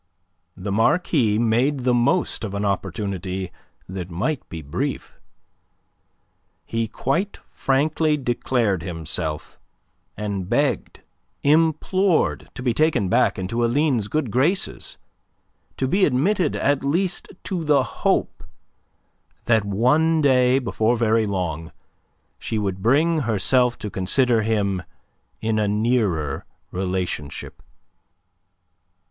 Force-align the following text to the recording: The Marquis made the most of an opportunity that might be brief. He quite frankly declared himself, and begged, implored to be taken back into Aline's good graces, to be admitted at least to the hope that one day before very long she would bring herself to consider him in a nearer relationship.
The 0.57 0.71
Marquis 0.71 1.37
made 1.37 1.81
the 1.81 1.93
most 1.93 2.43
of 2.43 2.55
an 2.55 2.65
opportunity 2.65 3.51
that 3.87 4.09
might 4.09 4.49
be 4.49 4.63
brief. 4.63 5.19
He 6.65 6.87
quite 6.87 7.37
frankly 7.51 8.17
declared 8.17 8.81
himself, 8.81 9.59
and 10.17 10.49
begged, 10.49 11.01
implored 11.43 12.49
to 12.55 12.63
be 12.63 12.73
taken 12.73 13.09
back 13.09 13.37
into 13.37 13.63
Aline's 13.63 14.07
good 14.07 14.31
graces, 14.31 14.97
to 15.77 15.87
be 15.87 16.03
admitted 16.05 16.55
at 16.55 16.83
least 16.83 17.27
to 17.43 17.63
the 17.63 17.83
hope 17.83 18.43
that 19.45 19.63
one 19.65 20.19
day 20.19 20.57
before 20.57 20.97
very 20.97 21.27
long 21.27 21.71
she 22.39 22.57
would 22.57 22.81
bring 22.81 23.19
herself 23.19 23.77
to 23.77 23.91
consider 23.91 24.41
him 24.41 24.81
in 25.41 25.59
a 25.59 25.67
nearer 25.67 26.43
relationship. 26.71 27.61